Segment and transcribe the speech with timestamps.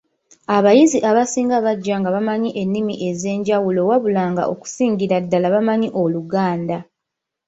[0.57, 6.77] Abayizi abasinga bajja nga bamanyi ennimi ez’enjawulo wabula nga okusingira ddala bamanyi Oluganda.